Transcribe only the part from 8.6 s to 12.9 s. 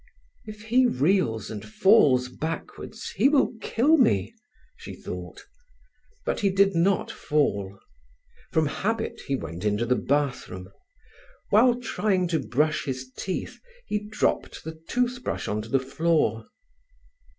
habit he went into the bathroom. While trying to brush